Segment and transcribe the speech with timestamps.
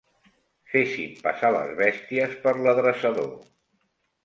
[0.71, 3.31] Fessin passar les bèsties per l'adreçador.